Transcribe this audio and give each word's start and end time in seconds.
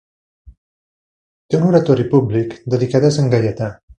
Té 1.45 1.59
un 1.59 1.67
oratori 1.73 2.07
públic 2.15 2.57
dedicat 2.77 3.09
a 3.11 3.15
Sant 3.21 3.33
Gaietà. 3.37 3.73